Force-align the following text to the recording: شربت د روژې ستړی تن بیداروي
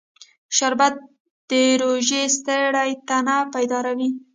شربت 0.57 0.95
د 1.49 1.51
روژې 1.81 2.23
ستړی 2.37 2.89
تن 3.07 3.27
بیداروي 3.53 4.09